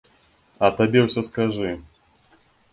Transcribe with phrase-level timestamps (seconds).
[0.67, 1.71] А табе ўсё скажы!